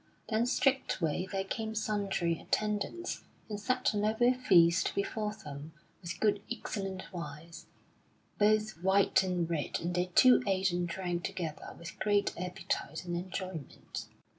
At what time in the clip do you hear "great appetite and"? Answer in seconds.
11.99-13.15